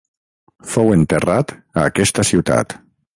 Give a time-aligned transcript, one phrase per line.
[0.75, 2.75] Fou enterrat a aquesta ciutat.